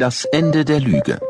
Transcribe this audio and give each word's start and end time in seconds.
Das 0.00 0.24
Ende 0.24 0.64
der 0.64 0.80
Lüge. 0.80 1.20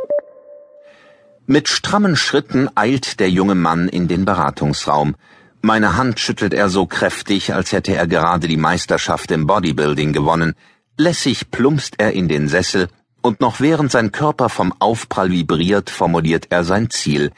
Mit 1.44 1.67
strammen 1.69 2.15
Schritten 2.15 2.69
eilt 2.77 3.19
der 3.19 3.29
junge 3.29 3.57
Mann 3.57 3.89
in 3.89 4.07
den 4.07 4.25
Beratungsraum. 4.25 5.17
Meine 5.61 5.96
Hand 5.96 6.21
schüttelt 6.21 6.54
er 6.54 6.69
so 6.69 6.87
kräftig, 6.87 7.53
als 7.53 7.72
hätte 7.72 7.96
er 7.96 8.06
gerade 8.06 8.46
die 8.46 8.56
Meisterschaft 8.56 9.33
im 9.33 9.48
Bodybuilding 9.48 10.12
gewonnen. 10.12 10.54
Lässig 10.96 11.51
plumpst 11.51 11.96
er 11.98 12.12
in 12.12 12.29
den 12.29 12.46
Sessel, 12.46 12.87
und 13.22 13.41
noch 13.41 13.59
während 13.59 13.91
sein 13.91 14.12
Körper 14.12 14.48
vom 14.48 14.72
Aufprall 14.78 15.32
vibriert, 15.32 15.90
formuliert 15.90 16.46
er 16.50 16.62
sein 16.62 16.91
Ziel. 16.91 17.32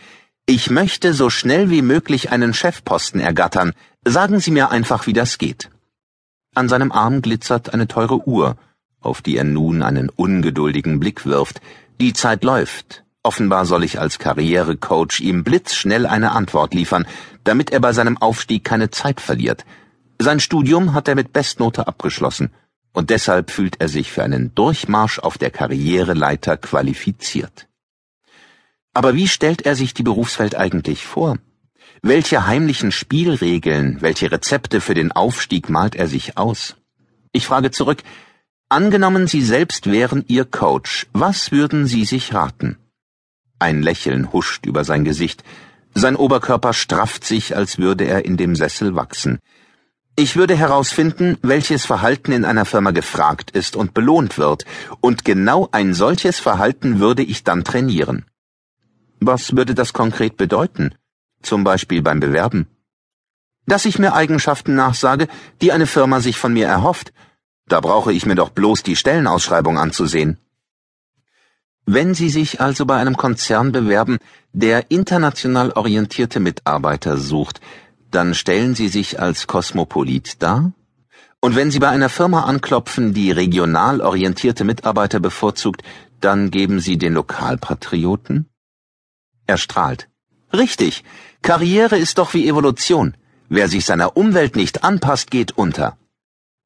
Ich 0.45 0.69
möchte 0.69 1.15
so 1.15 1.31
schnell 1.31 1.71
wie 1.71 1.81
möglich 1.81 2.31
einen 2.31 2.53
Chefposten 2.53 3.21
ergattern. 3.21 3.73
Sagen 4.05 4.39
Sie 4.39 4.51
mir 4.51 4.71
einfach, 4.71 5.07
wie 5.07 5.15
das 5.15 5.39
geht. 5.39 5.71
An 6.55 6.69
seinem 6.69 6.93
Arm 6.93 7.23
glitzert 7.23 7.73
eine 7.73 7.89
teure 7.89 8.29
Uhr 8.29 8.59
auf 9.03 9.23
die 9.23 9.37
er 9.37 9.45
nun 9.45 9.83
einen 9.83 10.09
ungeduldigen 10.09 11.01
Blick 11.01 11.27
wirft. 11.27 11.61
Die 12.01 12.13
Zeit 12.13 12.45
läuft. 12.45 13.05
Offenbar 13.23 13.67
soll 13.67 13.85
ich 13.85 14.01
als 14.01 14.19
Karrierecoach 14.19 15.21
ihm 15.21 15.45
blitzschnell 15.45 16.07
eine 16.07 16.33
Antwort 16.33 16.75
liefern, 16.75 17.07
damit 17.45 17.71
er 17.71 17.81
bei 17.81 17.93
seinem 17.93 18.17
Aufstieg 18.19 18.65
keine 18.65 18.91
Zeit 18.91 19.21
verliert. 19.21 19.65
Sein 20.19 20.41
Studium 20.41 20.95
hat 20.95 21.09
er 21.09 21.15
mit 21.15 21.33
Bestnote 21.33 21.87
abgeschlossen, 21.87 22.51
und 22.93 23.11
deshalb 23.11 23.51
fühlt 23.51 23.81
er 23.81 23.89
sich 23.89 24.11
für 24.11 24.23
einen 24.23 24.55
Durchmarsch 24.55 25.19
auf 25.19 25.39
der 25.39 25.51
Karriereleiter 25.51 26.57
qualifiziert. 26.57 27.69
Aber 28.93 29.15
wie 29.15 29.29
stellt 29.29 29.63
er 29.63 29.75
sich 29.75 29.95
die 29.95 30.03
Berufswelt 30.03 30.55
eigentlich 30.55 31.07
vor? 31.07 31.39
Welche 32.03 32.47
heimlichen 32.47 32.93
Spielregeln, 32.93 33.99
welche 34.01 34.31
Rezepte 34.31 34.81
für 34.81 34.95
den 34.95 35.13
Aufstieg 35.13 35.71
malt 35.71 35.95
er 35.95 36.09
sich 36.09 36.37
aus? 36.37 36.77
Ich 37.31 37.47
frage 37.47 37.71
zurück, 37.71 38.03
Angenommen, 38.73 39.27
Sie 39.27 39.43
selbst 39.43 39.91
wären 39.91 40.25
Ihr 40.29 40.47
Coach, 40.47 41.07
was 41.13 41.53
würden 41.53 41.87
Sie 41.87 42.07
sich 42.07 42.33
raten? 42.33 42.79
Ein 43.59 43.83
Lächeln 43.83 44.33
huscht 44.33 44.65
über 44.65 44.83
sein 44.83 45.05
Gesicht, 45.05 45.45
sein 45.93 46.17
Oberkörper 46.17 46.73
strafft 46.73 47.23
sich, 47.23 47.55
als 47.55 47.77
würde 47.77 48.05
er 48.05 48.25
in 48.25 48.39
dem 48.39 48.57
Sessel 48.57 48.95
wachsen. 48.95 49.41
Ich 50.17 50.37
würde 50.37 50.57
herausfinden, 50.57 51.37
welches 51.43 51.85
Verhalten 51.85 52.33
in 52.33 52.47
einer 52.47 52.65
Firma 52.65 52.93
gefragt 52.93 53.51
ist 53.51 53.77
und 53.77 53.93
belohnt 53.93 54.39
wird, 54.39 54.65
und 55.03 55.27
genau 55.27 55.69
ein 55.71 55.93
solches 55.93 56.41
Verhalten 56.41 56.99
würde 56.99 57.23
ich 57.23 57.45
dann 57.45 57.65
trainieren. 57.65 58.25
Was 59.21 59.55
würde 59.55 59.75
das 59.75 59.93
konkret 59.93 60.39
bedeuten? 60.39 60.95
Zum 61.43 61.63
Beispiel 61.63 62.01
beim 62.01 62.21
Bewerben. 62.21 62.69
Dass 63.67 63.85
ich 63.85 63.99
mir 63.99 64.15
Eigenschaften 64.15 64.75
nachsage, 64.75 65.29
die 65.61 65.73
eine 65.73 65.87
Firma 65.87 66.21
sich 66.21 66.39
von 66.39 66.55
mir 66.55 66.69
erhofft, 66.69 67.13
da 67.73 67.81
brauche 67.81 68.13
ich 68.13 68.27
mir 68.27 68.35
doch 68.35 68.51
bloß 68.51 68.83
die 68.83 68.97
Stellenausschreibung 68.97 69.79
anzusehen. 69.79 70.37
Wenn 71.87 72.15
Sie 72.15 72.29
sich 72.29 72.61
also 72.61 72.85
bei 72.87 72.97
einem 72.97 73.17
Konzern 73.17 73.73
bewerben, 73.73 74.19
der 74.53 74.91
international 74.91 75.73
orientierte 75.73 76.39
Mitarbeiter 76.39 77.17
sucht, 77.17 77.61
dann 78.11 78.35
stellen 78.35 78.75
Sie 78.75 78.89
sich 78.89 79.19
als 79.21 79.47
Kosmopolit 79.47 80.43
dar? 80.43 80.73
Und 81.41 81.57
wenn 81.57 81.71
Sie 81.71 81.81
bei 81.81 81.89
einer 81.89 82.11
Firma 82.11 82.43
anklopfen, 82.45 83.15
die 83.15 83.31
regional 83.33 84.03
orientierte 84.03 84.65
Mitarbeiter 84.65 85.19
bevorzugt, 85.19 85.83
dann 86.21 86.51
geben 86.51 86.79
Sie 86.79 86.99
den 86.99 87.15
Lokalpatrioten? 87.15 88.51
Er 89.47 89.57
strahlt. 89.57 90.09
Richtig. 90.53 91.05
Karriere 91.41 91.97
ist 91.97 92.19
doch 92.19 92.35
wie 92.35 92.47
Evolution. 92.47 93.17
Wer 93.49 93.69
sich 93.69 93.87
seiner 93.87 94.17
Umwelt 94.17 94.57
nicht 94.57 94.85
anpasst, 94.85 95.31
geht 95.31 95.53
unter. 95.53 95.97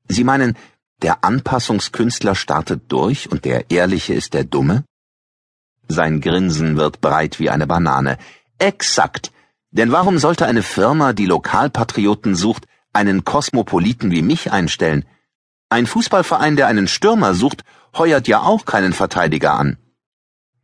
Sie 0.08 0.24
meinen, 0.24 0.56
der 1.02 1.24
Anpassungskünstler 1.24 2.34
startet 2.34 2.90
durch 2.90 3.30
und 3.30 3.44
der 3.44 3.70
Ehrliche 3.70 4.14
ist 4.14 4.34
der 4.34 4.44
Dumme? 4.44 4.84
Sein 5.88 6.20
Grinsen 6.20 6.76
wird 6.76 7.00
breit 7.00 7.38
wie 7.38 7.50
eine 7.50 7.66
Banane. 7.66 8.18
Exakt. 8.58 9.32
Denn 9.70 9.92
warum 9.92 10.18
sollte 10.18 10.46
eine 10.46 10.62
Firma, 10.62 11.12
die 11.12 11.26
Lokalpatrioten 11.26 12.34
sucht, 12.34 12.66
einen 12.92 13.24
Kosmopoliten 13.24 14.10
wie 14.10 14.22
mich 14.22 14.50
einstellen? 14.52 15.04
Ein 15.68 15.86
Fußballverein, 15.86 16.56
der 16.56 16.66
einen 16.66 16.88
Stürmer 16.88 17.34
sucht, 17.34 17.64
heuert 17.94 18.26
ja 18.26 18.40
auch 18.40 18.64
keinen 18.64 18.92
Verteidiger 18.92 19.54
an. 19.54 19.76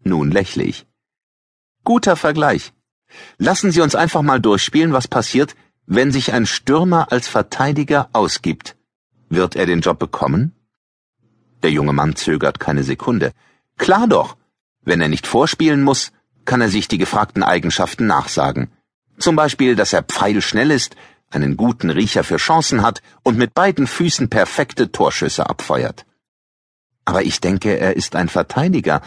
Nun 0.03 0.31
lächle 0.31 0.65
ich. 0.65 0.87
Guter 1.85 2.17
Vergleich. 2.17 2.73
Lassen 3.37 3.71
Sie 3.71 3.81
uns 3.81 3.95
einfach 3.95 4.23
mal 4.23 4.41
durchspielen, 4.41 4.93
was 4.93 5.09
passiert, 5.09 5.55
wenn 5.87 6.11
sich 6.11 6.33
ein 6.33 6.47
Stürmer 6.47 7.13
als 7.13 7.29
Verteidiger 7.29 8.09
ausgibt. 8.13 8.77
Wird 9.39 9.57
er 9.57 9.65
den 9.65 9.81
Job 9.81 9.99
bekommen? 9.99 10.53
Der 11.63 11.71
junge 11.71 11.95
Mann 11.95 12.17
zögert 12.17 12.61
keine 12.61 12.85
Sekunde. 12.85 13.33
Klar 13.79 14.07
doch. 14.07 14.37
Wenn 14.83 15.01
er 15.01 15.09
nicht 15.09 15.27
vorspielen 15.27 15.83
muss, 15.83 16.13
kann 16.45 16.61
er 16.61 16.69
sich 16.69 16.87
die 16.87 16.99
gefragten 16.99 17.43
Eigenschaften 17.43 18.07
nachsagen. 18.07 18.71
Zum 19.19 19.35
Beispiel, 19.35 19.75
dass 19.75 19.95
er 19.95 20.03
pfeilschnell 20.03 20.71
ist, 20.71 20.97
einen 21.31 21.57
guten 21.57 21.89
Riecher 21.89 22.25
für 22.25 22.37
Chancen 22.37 22.83
hat 22.83 23.01
und 23.23 23.39
mit 23.39 23.55
beiden 23.55 23.87
Füßen 23.87 24.29
perfekte 24.29 24.93
Torschüsse 24.93 25.49
abfeuert. 25.49 26.05
Aber 27.07 27.23
ich 27.23 27.41
denke, 27.41 27.79
er 27.79 27.97
ist 27.97 28.17
ein 28.17 28.29
Verteidiger. 28.29 29.01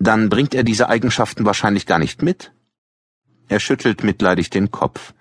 Dann 0.00 0.30
bringt 0.30 0.52
er 0.52 0.64
diese 0.64 0.88
Eigenschaften 0.88 1.44
wahrscheinlich 1.44 1.86
gar 1.86 2.00
nicht 2.00 2.22
mit. 2.22 2.50
Er 3.46 3.60
schüttelt 3.60 4.02
mitleidig 4.02 4.50
den 4.50 4.72
Kopf. 4.72 5.14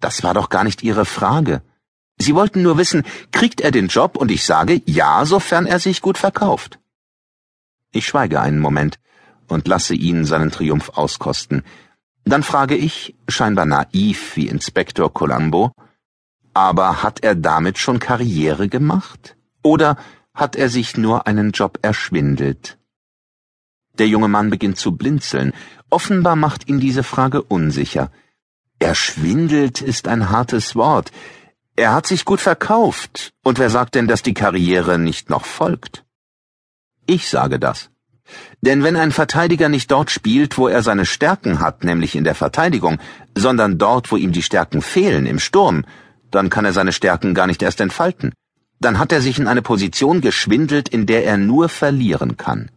Das 0.00 0.22
war 0.22 0.32
doch 0.32 0.48
gar 0.48 0.64
nicht 0.64 0.82
Ihre 0.82 1.04
Frage. 1.04 1.60
Sie 2.18 2.34
wollten 2.34 2.62
nur 2.62 2.78
wissen, 2.78 3.04
kriegt 3.30 3.60
er 3.60 3.70
den 3.70 3.88
Job, 3.88 4.16
und 4.16 4.30
ich 4.30 4.44
sage 4.44 4.80
ja, 4.86 5.24
sofern 5.24 5.66
er 5.66 5.78
sich 5.78 6.00
gut 6.00 6.18
verkauft. 6.18 6.78
Ich 7.92 8.06
schweige 8.06 8.40
einen 8.40 8.60
Moment 8.60 8.98
und 9.48 9.68
lasse 9.68 9.94
ihn 9.94 10.24
seinen 10.24 10.50
Triumph 10.50 10.90
auskosten. 10.94 11.62
Dann 12.24 12.42
frage 12.42 12.76
ich, 12.76 13.14
scheinbar 13.28 13.66
naiv 13.66 14.36
wie 14.36 14.48
Inspektor 14.48 15.12
Colombo, 15.12 15.72
aber 16.54 17.02
hat 17.02 17.22
er 17.22 17.34
damit 17.34 17.78
schon 17.78 17.98
Karriere 17.98 18.68
gemacht? 18.68 19.36
Oder 19.62 19.96
hat 20.34 20.56
er 20.56 20.68
sich 20.68 20.96
nur 20.96 21.26
einen 21.26 21.50
Job 21.50 21.78
erschwindelt? 21.82 22.78
Der 23.98 24.08
junge 24.08 24.28
Mann 24.28 24.50
beginnt 24.50 24.78
zu 24.78 24.96
blinzeln. 24.96 25.52
Offenbar 25.90 26.36
macht 26.36 26.68
ihn 26.68 26.80
diese 26.80 27.02
Frage 27.02 27.42
unsicher. 27.42 28.10
Erschwindelt 28.78 29.80
ist 29.80 30.08
ein 30.08 30.30
hartes 30.30 30.76
Wort. 30.76 31.12
Er 31.76 31.92
hat 31.92 32.06
sich 32.06 32.24
gut 32.24 32.40
verkauft, 32.40 33.34
und 33.44 33.58
wer 33.58 33.68
sagt 33.68 33.94
denn, 33.94 34.08
dass 34.08 34.22
die 34.22 34.32
Karriere 34.32 34.98
nicht 34.98 35.28
noch 35.28 35.44
folgt? 35.44 36.04
Ich 37.06 37.28
sage 37.28 37.58
das. 37.58 37.90
Denn 38.62 38.82
wenn 38.82 38.96
ein 38.96 39.12
Verteidiger 39.12 39.68
nicht 39.68 39.90
dort 39.90 40.10
spielt, 40.10 40.56
wo 40.56 40.68
er 40.68 40.82
seine 40.82 41.04
Stärken 41.04 41.60
hat, 41.60 41.84
nämlich 41.84 42.16
in 42.16 42.24
der 42.24 42.34
Verteidigung, 42.34 42.98
sondern 43.34 43.76
dort, 43.76 44.10
wo 44.10 44.16
ihm 44.16 44.32
die 44.32 44.42
Stärken 44.42 44.80
fehlen, 44.80 45.26
im 45.26 45.38
Sturm, 45.38 45.84
dann 46.30 46.48
kann 46.48 46.64
er 46.64 46.72
seine 46.72 46.92
Stärken 46.92 47.34
gar 47.34 47.46
nicht 47.46 47.62
erst 47.62 47.80
entfalten. 47.80 48.32
Dann 48.80 48.98
hat 48.98 49.12
er 49.12 49.20
sich 49.20 49.38
in 49.38 49.46
eine 49.46 49.62
Position 49.62 50.22
geschwindelt, 50.22 50.88
in 50.88 51.06
der 51.06 51.24
er 51.24 51.36
nur 51.36 51.68
verlieren 51.68 52.36
kann. 52.38 52.70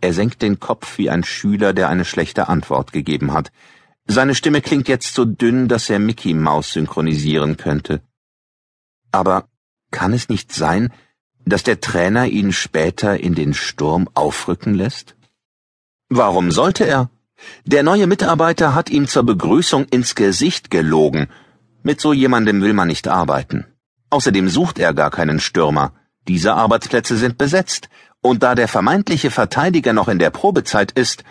Er 0.00 0.12
senkt 0.12 0.42
den 0.42 0.60
Kopf 0.60 0.98
wie 0.98 1.08
ein 1.08 1.24
Schüler, 1.24 1.72
der 1.72 1.88
eine 1.88 2.04
schlechte 2.04 2.48
Antwort 2.48 2.92
gegeben 2.92 3.32
hat. 3.32 3.50
Seine 4.08 4.36
Stimme 4.36 4.60
klingt 4.62 4.88
jetzt 4.88 5.14
so 5.14 5.24
dünn, 5.24 5.66
dass 5.66 5.90
er 5.90 5.98
Mickey 5.98 6.32
Maus 6.32 6.72
synchronisieren 6.72 7.56
könnte. 7.56 8.00
Aber 9.10 9.48
kann 9.90 10.12
es 10.12 10.28
nicht 10.28 10.52
sein, 10.52 10.92
dass 11.44 11.64
der 11.64 11.80
Trainer 11.80 12.26
ihn 12.26 12.52
später 12.52 13.18
in 13.18 13.34
den 13.34 13.52
Sturm 13.52 14.08
aufrücken 14.14 14.74
lässt? 14.74 15.16
Warum 16.08 16.52
sollte 16.52 16.84
er? 16.84 17.10
Der 17.64 17.82
neue 17.82 18.06
Mitarbeiter 18.06 18.74
hat 18.74 18.90
ihm 18.90 19.08
zur 19.08 19.24
Begrüßung 19.24 19.84
ins 19.86 20.14
Gesicht 20.14 20.70
gelogen. 20.70 21.28
Mit 21.82 22.00
so 22.00 22.12
jemandem 22.12 22.62
will 22.62 22.72
man 22.72 22.88
nicht 22.88 23.08
arbeiten. 23.08 23.66
Außerdem 24.10 24.48
sucht 24.48 24.78
er 24.78 24.94
gar 24.94 25.10
keinen 25.10 25.40
Stürmer. 25.40 25.92
Diese 26.28 26.54
Arbeitsplätze 26.54 27.16
sind 27.16 27.38
besetzt, 27.38 27.88
und 28.20 28.42
da 28.42 28.54
der 28.54 28.68
vermeintliche 28.68 29.30
Verteidiger 29.30 29.92
noch 29.92 30.08
in 30.08 30.18
der 30.18 30.30
Probezeit 30.30 30.92
ist, 30.92 31.24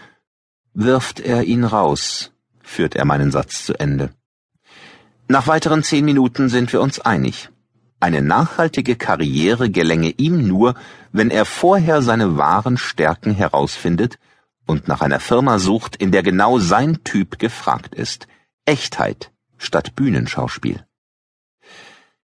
wirft 0.74 1.20
er 1.20 1.44
ihn 1.44 1.64
raus 1.64 2.35
führt 2.66 2.96
er 2.96 3.06
meinen 3.06 3.32
Satz 3.32 3.66
zu 3.66 3.80
Ende. 3.80 4.10
Nach 5.28 5.48
weiteren 5.48 5.84
zehn 5.84 6.06
Minuten 6.06 6.50
sind 6.50 6.72
wir 6.74 6.82
uns 6.82 7.00
einig. 7.00 7.50
Eine 8.00 8.22
nachhaltige 8.22 8.96
Karriere 8.96 9.70
gelänge 9.70 10.10
ihm 10.10 10.48
nur, 10.48 10.76
wenn 11.12 11.32
er 11.32 11.46
vorher 11.46 12.02
seine 12.02 12.38
wahren 12.38 12.78
Stärken 12.78 13.34
herausfindet 13.34 14.20
und 14.66 14.88
nach 14.88 15.02
einer 15.02 15.20
Firma 15.20 15.60
sucht, 15.60 15.96
in 15.96 16.12
der 16.12 16.24
genau 16.24 16.60
sein 16.60 17.04
Typ 17.04 17.40
gefragt 17.40 17.96
ist. 17.96 18.28
Echtheit 18.66 19.32
statt 19.58 19.96
Bühnenschauspiel. 19.96 20.86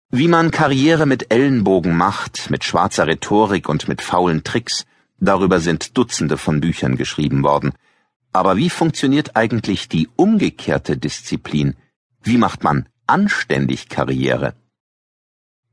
Wie 0.09 0.27
man 0.27 0.50
Karriere 0.50 1.06
mit 1.06 1.31
Ellenbogen 1.31 1.95
macht, 1.95 2.50
mit 2.50 2.63
schwarzer 2.63 3.06
Rhetorik 3.06 3.69
und 3.69 3.88
mit 3.88 4.01
faulen 4.01 4.44
Tricks, 4.44 4.85
darüber 5.19 5.59
sind 5.59 5.97
Dutzende 5.97 6.38
von 6.38 6.62
Büchern 6.62 6.95
geschrieben 6.95 7.44
worden. 7.44 7.74
Aber 8.31 8.57
wie 8.57 8.69
funktioniert 8.69 9.35
eigentlich 9.35 9.89
die 9.89 10.07
umgekehrte 10.15 10.97
Disziplin? 10.97 11.75
Wie 12.21 12.37
macht 12.37 12.63
man 12.63 12.87
anständig 13.07 13.89
Karriere? 13.89 14.55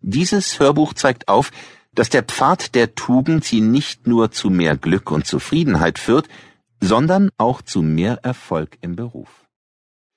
Dieses 0.01 0.59
Hörbuch 0.59 0.95
zeigt 0.95 1.29
auf, 1.29 1.51
dass 1.95 2.11
der 2.11 2.23
Pfad 2.23 2.75
der 2.75 2.95
Tugend 2.95 3.45
sie 3.45 3.61
nicht 3.61 4.07
nur 4.07 4.31
zu 4.31 4.51
mehr 4.51 4.77
Glück 4.77 5.11
und 5.11 5.27
Zufriedenheit 5.27 5.99
führt, 5.99 6.29
sondern 6.81 7.31
auch 7.39 7.63
zu 7.63 7.83
mehr 7.83 8.23
Erfolg 8.23 8.79
im 8.83 8.97
Beruf. 8.97 9.46